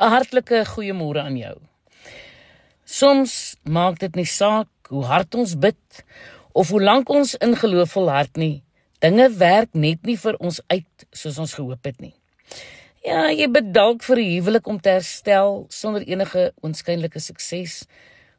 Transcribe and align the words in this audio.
'n 0.00 0.10
Hartlike 0.12 0.64
goeiemôre 0.64 1.22
aan 1.24 1.36
jou. 1.36 1.56
Soms 2.84 3.56
maak 3.64 3.98
dit 3.98 4.14
nie 4.14 4.28
saak 4.28 4.68
hoe 4.88 5.04
hard 5.04 5.34
ons 5.34 5.56
bid 5.58 6.04
of 6.52 6.68
hoe 6.68 6.82
lank 6.82 7.08
ons 7.08 7.34
in 7.34 7.56
geloof 7.56 7.90
volhard 7.96 8.36
nie. 8.36 8.62
Dinge 9.00 9.30
werk 9.38 9.74
net 9.74 10.04
nie 10.06 10.16
vir 10.16 10.36
ons 10.36 10.60
uit 10.66 11.06
soos 11.12 11.38
ons 11.38 11.54
gehoop 11.54 11.84
het 11.84 12.00
nie. 12.00 12.14
Ja, 13.06 13.30
jy 13.30 13.48
bid 13.48 13.72
dalk 13.74 14.02
vir 14.02 14.18
'n 14.18 14.30
huwelik 14.34 14.66
om 14.66 14.80
te 14.80 14.88
herstel 14.88 15.66
sonder 15.68 16.02
enige 16.02 16.52
oënskynlike 16.62 17.20
sukses. 17.20 17.86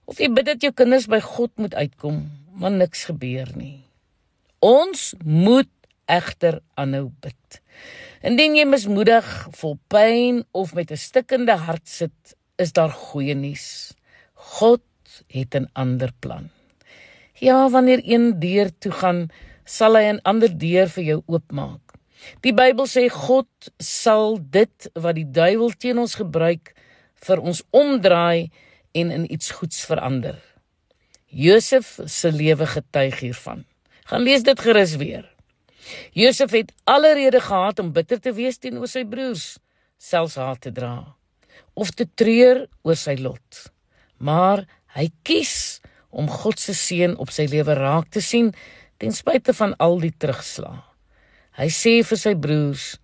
Of 0.05 0.20
jy 0.20 0.30
bid 0.30 0.46
dat 0.46 0.62
jou 0.62 0.71
kinders 0.71 1.08
by 1.08 1.20
God 1.20 1.52
moet 1.58 1.76
uitkom, 1.76 2.32
maar 2.54 2.71
niks 2.71 3.05
gebeur 3.05 3.48
nie. 3.55 3.84
Ons 4.60 5.14
moet 5.24 5.70
egter 6.05 6.62
aanhou 6.76 7.12
bid. 7.21 7.62
Indien 8.26 8.56
jy 8.58 8.66
mismoedig, 8.66 9.26
vol 9.60 9.78
pyn 9.94 10.44
of 10.52 10.74
met 10.74 10.92
'n 10.92 10.98
stikkende 10.98 11.56
hart 11.56 11.88
sit, 11.88 12.36
is 12.58 12.74
daar 12.74 12.90
goeie 12.90 13.36
nuus. 13.36 13.94
God 14.34 14.82
het 15.28 15.56
'n 15.56 15.70
ander 15.74 16.12
plan. 16.20 16.50
Ja, 17.34 17.70
wanneer 17.70 18.02
een 18.04 18.39
deur 18.39 18.72
toe 18.80 18.92
gaan, 18.92 19.30
sal 19.66 19.96
hy 19.96 20.04
'n 20.04 20.22
ander 20.24 20.58
deur 20.58 20.89
vir 20.89 21.04
jou 21.04 21.24
oopmaak. 21.25 21.94
Die 22.42 22.54
Bybel 22.54 22.86
sê 22.86 23.10
God 23.10 23.50
sal 23.78 24.39
dit 24.42 24.89
wat 24.94 25.16
die 25.16 25.32
duiwel 25.32 25.72
teen 25.78 25.97
ons 25.97 26.16
gebruik 26.16 26.74
vir 27.16 27.42
ons 27.42 27.64
omdraai 27.70 28.50
en 28.92 29.11
in 29.11 29.32
iets 29.32 29.52
goeds 29.52 29.86
verander. 29.86 30.38
Josef 31.28 32.00
se 32.06 32.31
lewe 32.31 32.66
getuig 32.66 33.20
hiervan. 33.20 33.66
Gaan 34.06 34.22
lees 34.22 34.44
dit 34.44 34.59
gerus 34.59 34.95
weer. 34.95 35.36
Josef 36.14 36.52
het 36.52 36.73
alle 36.83 37.14
rede 37.14 37.39
gehad 37.41 37.80
om 37.80 37.94
bitter 37.94 38.19
te 38.19 38.33
wees 38.33 38.58
teenoor 38.58 38.88
sy 38.88 39.05
broers, 39.05 39.58
selfs 39.97 40.36
haat 40.36 40.61
te 40.61 40.72
dra 40.72 41.17
of 41.77 41.94
te 41.94 42.08
treur 42.17 42.66
oor 42.86 42.97
sy 42.97 43.16
lot. 43.22 43.67
Maar 44.17 44.66
hy 44.97 45.07
kies 45.27 45.79
om 46.09 46.29
God 46.31 46.59
se 46.61 46.73
seën 46.77 47.13
op 47.21 47.31
sy 47.33 47.45
lewe 47.52 47.75
raak 47.77 48.09
te 48.13 48.23
sien 48.23 48.52
ten 48.97 49.13
spyte 49.13 49.53
van 49.57 49.75
al 49.83 49.99
die 50.02 50.13
terugslag. 50.13 50.81
Hy 51.57 51.69
sê 51.73 51.94
vir 52.05 52.19
sy 52.22 52.33
broers: 52.38 52.97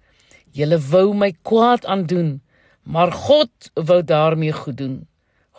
"Julle 0.57 0.79
wou 0.89 1.13
my 1.13 1.31
kwaad 1.45 1.85
aandoen, 1.85 2.41
maar 2.83 3.11
God 3.11 3.71
wou 3.75 4.01
daarmee 4.01 4.53
goed 4.53 4.77
doen. 4.77 4.97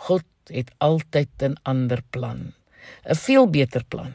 God 0.07 0.27
het 0.51 0.71
altyd 0.79 1.31
'n 1.43 1.57
ander 1.63 2.03
plan, 2.11 2.53
'n 3.07 3.15
veel 3.15 3.47
beter 3.47 3.85
plan." 3.85 4.13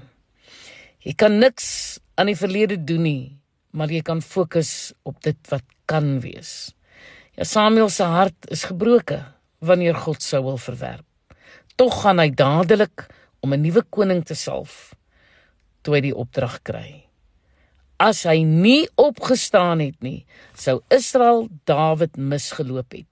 Jy 1.00 1.14
kan 1.16 1.40
niks 1.40 2.00
aan 2.20 2.28
die 2.28 2.38
verlede 2.38 2.76
doen 2.84 3.06
nie, 3.08 3.26
maar 3.72 3.92
jy 3.92 4.02
kan 4.04 4.20
fokus 4.20 4.92
op 5.08 5.22
dit 5.24 5.40
wat 5.52 5.64
kan 5.88 6.18
wees. 6.20 6.74
Ja 7.40 7.48
Samuel 7.48 7.88
se 7.94 8.04
hart 8.04 8.50
is 8.52 8.66
gebroke 8.68 9.22
wanneer 9.64 9.96
God 9.96 10.24
sou 10.24 10.42
wil 10.44 10.60
verwerp. 10.60 11.06
Tog 11.80 12.02
gaan 12.04 12.20
hy 12.20 12.28
dadelik 12.36 13.08
om 13.40 13.54
'n 13.54 13.62
nuwe 13.64 13.84
koning 13.90 14.26
te 14.26 14.36
salf 14.36 14.94
toe 15.82 15.96
hy 15.96 16.02
die 16.02 16.16
opdrag 16.16 16.60
kry. 16.64 17.08
As 18.00 18.24
hy 18.24 18.44
nie 18.44 18.90
opgestaan 18.96 19.80
het 19.80 20.02
nie, 20.04 20.26
sou 20.54 20.82
Israel 20.90 21.48
Dawid 21.66 22.18
misgeloop 22.18 22.92
het. 22.92 23.08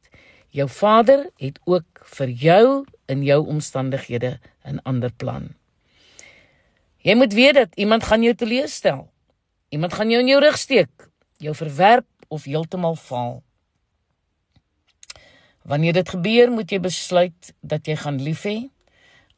Jou 0.51 0.67
vader 0.67 1.29
het 1.39 1.59
ook 1.65 2.03
vir 2.03 2.27
jou 2.27 2.85
in 3.07 3.23
jou 3.23 3.47
omstandighede 3.47 4.39
'n 4.65 4.79
ander 4.83 5.11
plan. 5.11 5.55
Jy 7.07 7.15
moet 7.15 7.33
weet 7.33 7.55
dat 7.55 7.75
iemand 7.79 8.03
gaan 8.03 8.23
jou 8.23 8.33
teleurstel. 8.35 9.05
Iemand 9.71 9.93
gaan 9.93 10.09
jou 10.11 10.19
in 10.19 10.27
jou 10.27 10.41
rug 10.43 10.57
steek, 10.59 11.09
jou 11.39 11.53
verwerp 11.55 12.07
of 12.27 12.43
heeltemal 12.43 12.97
faal. 12.99 13.37
Wanneer 15.63 15.93
dit 15.93 16.09
gebeur, 16.09 16.51
moet 16.51 16.71
jy 16.71 16.79
besluit 16.83 17.53
dat 17.63 17.87
jy 17.87 17.95
gaan 17.95 18.19
lief 18.23 18.43
hê 18.47 18.57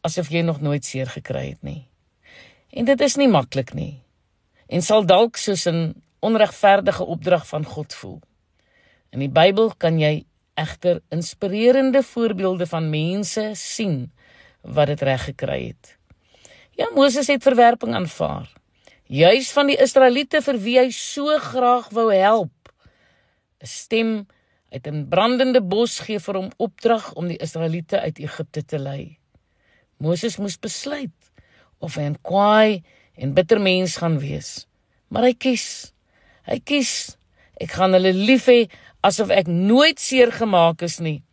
asof 0.01 0.31
jy 0.31 0.41
nog 0.47 0.61
nooit 0.63 0.85
seer 0.85 1.09
gekry 1.11 1.49
het 1.49 1.61
nie. 1.61 1.83
En 2.71 2.87
dit 2.87 3.01
is 3.01 3.17
nie 3.19 3.27
maklik 3.27 3.73
nie. 3.75 3.99
En 4.69 4.81
sal 4.81 5.05
dalk 5.05 5.37
soos 5.37 5.67
'n 5.67 6.01
onregverdige 6.21 7.03
opdrag 7.05 7.47
van 7.47 7.65
God 7.65 7.93
voel. 7.93 8.21
In 9.11 9.19
die 9.19 9.29
Bybel 9.29 9.73
kan 9.77 9.99
jy 9.99 10.25
egter 10.55 11.01
inspirerende 11.09 12.03
voorbeelde 12.03 12.65
van 12.65 12.89
mense 12.89 13.51
sien 13.53 14.11
wat 14.61 14.87
dit 14.87 15.01
reg 15.01 15.23
gekry 15.23 15.67
het. 15.67 15.98
Ja, 16.79 16.87
Moses 16.95 17.27
het 17.27 17.43
verwerping 17.43 17.91
aanvaar. 17.93 18.47
Juis 19.03 19.49
van 19.51 19.67
die 19.67 19.75
Israeliete 19.83 20.39
vir 20.39 20.57
wie 20.63 20.77
hy 20.79 20.91
so 20.95 21.33
graag 21.43 21.89
wou 21.91 22.07
help. 22.13 22.71
'n 23.59 23.67
Stem 23.67 24.11
uit 24.71 24.87
'n 24.87 25.09
brandende 25.11 25.59
bos 25.61 25.99
gee 25.99 26.19
vir 26.19 26.35
hom 26.39 26.51
opdrag 26.57 27.11
om 27.19 27.27
die 27.27 27.37
Israeliete 27.37 27.99
uit 27.99 28.19
Egipte 28.19 28.63
te 28.63 28.79
lei. 28.79 29.19
Moses 29.97 30.37
moes 30.37 30.55
besluit 30.55 31.19
of 31.79 31.95
hy 31.95 32.03
'n 32.03 32.21
kwaai 32.21 32.83
en 33.17 33.33
bitter 33.33 33.59
mens 33.59 33.97
gaan 33.97 34.19
wees. 34.19 34.65
Maar 35.09 35.23
hy 35.23 35.33
kies. 35.33 35.93
Hy 36.45 36.59
kies. 36.59 37.17
Ek 37.59 37.71
gaan 37.71 37.91
hulle 37.91 38.13
lief 38.13 38.45
hê 38.45 38.69
asof 39.01 39.29
ek 39.29 39.47
nooit 39.47 39.99
seer 39.99 40.31
gemaak 40.31 40.81
is 40.81 40.99
nie. 40.99 41.23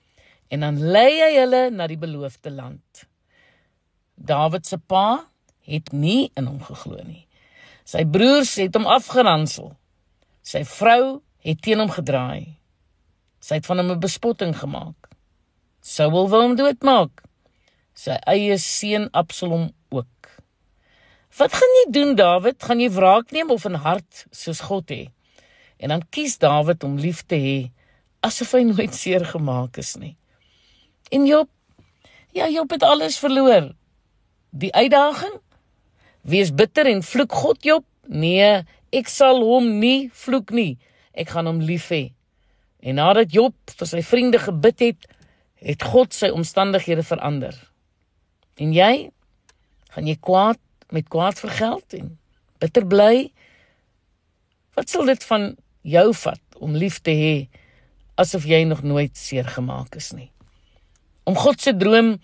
En 0.50 0.60
dan 0.60 0.80
lei 0.80 1.20
hy 1.22 1.38
hulle 1.38 1.70
na 1.70 1.86
die 1.86 1.98
beloofde 1.98 2.50
land. 2.50 3.06
Dawid 4.16 4.66
se 4.66 4.78
pa 4.78 5.30
het 5.66 5.92
nie 5.92 6.30
in 6.34 6.46
hom 6.46 6.60
geglo 6.62 7.00
nie. 7.02 7.26
Sy 7.86 8.04
broers 8.10 8.56
het 8.58 8.74
hom 8.74 8.86
afgeransel. 8.90 9.72
Sy 10.42 10.64
vrou 10.66 11.20
het 11.46 11.62
teen 11.62 11.82
hom 11.82 11.90
gedraai. 11.90 12.56
Sy 13.42 13.60
het 13.60 13.66
van 13.66 13.78
hom 13.78 13.90
'n 13.92 14.00
bespotting 14.00 14.54
gemaak. 14.58 15.10
Saul 15.80 16.10
wou 16.10 16.42
hom 16.42 16.56
doodmaak. 16.56 17.22
Sy 17.94 18.18
eie 18.26 18.58
seun 18.58 19.08
Absalom 19.12 19.70
ook. 19.88 20.28
Wat 21.38 21.52
gaan 21.52 21.74
jy 21.78 21.90
doen, 21.92 22.14
Dawid? 22.14 22.62
Gaan 22.62 22.80
jy 22.80 22.90
wraak 22.90 23.30
neem 23.30 23.50
of 23.50 23.64
'n 23.66 23.74
hart 23.74 24.26
soos 24.30 24.60
God 24.60 24.90
hê? 24.90 25.10
En 25.78 25.88
dan 25.88 26.02
kies 26.10 26.38
Dawid 26.38 26.84
om 26.84 26.96
lief 26.96 27.22
te 27.26 27.36
hê 27.36 27.70
asof 28.20 28.52
hy 28.52 28.62
nooit 28.62 28.94
seer 29.00 29.24
gemaak 29.24 29.76
is 29.76 29.96
nie. 29.96 30.16
En 31.10 31.26
Job, 31.26 31.48
ja, 32.32 32.48
Job 32.48 32.70
het 32.70 32.82
alles 32.82 33.18
verloor. 33.18 33.74
Die 34.50 34.72
uitdaging 34.74 35.40
Wees 36.26 36.50
bitter 36.50 36.88
en 36.90 37.04
vloek 37.06 37.32
God 37.32 37.62
Job? 37.62 37.84
Nee, 38.10 38.64
ek 38.90 39.10
sal 39.10 39.44
hom 39.46 39.76
nie 39.78 40.08
vloek 40.10 40.50
nie. 40.50 40.72
Ek 41.14 41.30
gaan 41.30 41.46
hom 41.46 41.60
lief 41.62 41.86
hê. 41.94 42.08
En 42.82 42.98
nadat 42.98 43.30
Job 43.34 43.54
vir 43.78 43.88
sy 43.88 44.02
vriende 44.02 44.40
gebid 44.42 44.82
het, 44.82 45.06
het 45.62 45.86
God 45.86 46.14
sy 46.14 46.32
omstandighede 46.34 47.04
verander. 47.06 47.54
En 48.58 48.74
jy? 48.74 49.08
Gaan 49.94 50.10
jy 50.10 50.16
kwaad 50.18 50.60
met 50.94 51.06
kwaad 51.10 51.38
vergeld 51.38 51.94
en 51.94 52.10
bitter 52.62 52.86
bly? 52.90 53.28
Wat 54.74 54.90
sal 54.90 55.06
dit 55.06 55.22
van 55.30 55.52
jou 55.86 56.08
vat 56.24 56.58
om 56.58 56.74
lief 56.74 56.98
te 57.06 57.14
hê 57.14 57.36
asof 58.18 58.48
jy 58.48 58.64
nog 58.66 58.82
nooit 58.82 59.14
seer 59.14 59.46
gemaak 59.46 59.94
is 59.94 60.10
nie? 60.16 60.32
Om 61.26 61.38
God 61.38 61.62
se 61.62 61.74
droom 61.76 62.16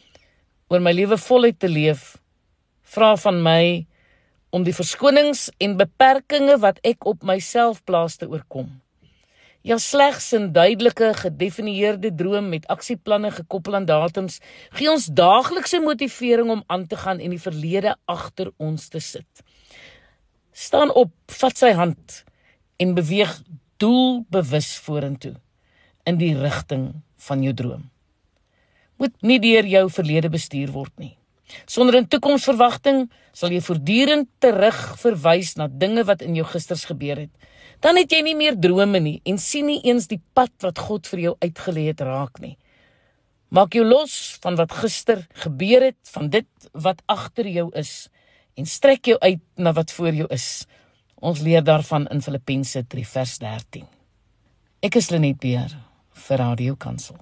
oor 0.73 0.83
my 0.83 0.93
lewe 0.95 1.19
voluit 1.21 1.59
te 1.63 1.71
leef, 1.71 2.17
vra 2.83 3.15
van 3.21 3.39
my 3.45 3.65
om 4.53 4.65
die 4.67 4.75
verskonings 4.77 5.49
en 5.65 5.79
beperkings 5.81 6.61
wat 6.61 6.81
ek 6.85 7.07
op 7.09 7.25
myself 7.25 7.81
plaas 7.89 8.19
te 8.21 8.29
oorkom. 8.29 8.69
Ja 9.63 9.79
slegs 9.79 10.33
'n 10.35 10.53
duidelike 10.53 11.15
gedefinieerde 11.15 12.11
droom 12.15 12.49
met 12.49 12.67
aksieplanne 12.67 13.31
gekoppel 13.31 13.75
aan 13.75 13.87
datums 13.87 14.41
gee 14.71 14.91
ons 14.91 15.07
daaglikse 15.07 15.81
motivering 15.81 16.51
om 16.51 16.65
aan 16.67 16.87
te 16.87 16.97
gaan 16.97 17.21
en 17.21 17.31
die 17.31 17.41
verlede 17.41 17.97
agter 18.05 18.51
ons 18.57 18.89
te 18.89 19.01
sit. 19.01 19.43
Staan 20.53 20.91
op, 20.91 21.13
vat 21.27 21.57
sy 21.59 21.73
hand 21.73 22.25
en 22.77 22.95
beweeg 22.95 23.43
doelbewus 23.77 24.77
vorentoe 24.79 25.35
in 26.05 26.19
die 26.19 26.35
rigting 26.37 27.03
van 27.17 27.43
jou 27.43 27.55
droom. 27.55 27.91
Moet 28.99 29.23
nie 29.23 29.39
deur 29.39 29.67
jou 29.67 29.91
verlede 29.91 30.29
bestuur 30.29 30.71
word 30.71 30.93
nie. 30.99 31.17
Sonder 31.67 31.97
'n 32.01 32.09
toekomsverwagting 32.09 33.11
sal 33.33 33.51
jy 33.51 33.61
voortdurend 33.61 34.29
terug 34.39 34.99
verwys 34.99 35.57
na 35.57 35.69
dinge 35.69 36.05
wat 36.05 36.23
in 36.23 36.35
jou 36.35 36.45
gisters 36.45 36.85
gebeur 36.85 37.17
het. 37.17 37.31
Dan 37.81 37.97
het 37.97 38.13
jy 38.13 38.23
nie 38.23 38.37
meer 38.37 38.55
drome 38.59 39.01
nie 39.01 39.21
en 39.25 39.39
sien 39.39 39.67
nie 39.67 39.81
eens 39.83 40.07
die 40.07 40.21
pad 40.35 40.53
wat 40.63 40.79
God 40.79 41.07
vir 41.07 41.21
jou 41.21 41.37
uitgelê 41.41 41.87
het 41.87 42.01
raak 42.01 42.41
nie. 42.41 42.57
Maak 43.49 43.75
jou 43.75 43.85
los 43.85 44.39
van 44.41 44.57
wat 44.57 44.73
gister 44.73 45.27
gebeur 45.35 45.83
het, 45.83 45.99
van 46.15 46.31
dit 46.31 46.47
wat 46.73 47.03
agter 47.07 47.47
jou 47.47 47.71
is 47.75 48.09
en 48.57 48.67
strek 48.67 49.05
jou 49.07 49.19
uit 49.21 49.43
na 49.57 49.73
wat 49.73 49.93
voor 49.93 50.15
jou 50.15 50.29
is. 50.31 50.67
Ons 51.21 51.41
leer 51.41 51.65
daarvan 51.65 52.07
in 52.09 52.23
Filippense 52.23 52.85
3 52.87 53.07
vers 53.07 53.39
13. 53.39 53.87
Ek 54.83 54.97
is 54.97 55.11
Lenet 55.11 55.39
Beer 55.39 55.77
vir 56.29 56.39
Radio 56.39 56.75
Kansel. 56.75 57.21